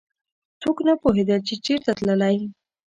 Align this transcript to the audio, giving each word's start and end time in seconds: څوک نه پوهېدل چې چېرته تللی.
څوک 0.61 0.77
نه 0.87 0.93
پوهېدل 1.01 1.39
چې 1.47 1.55
چېرته 1.65 1.91
تللی. 1.97 2.37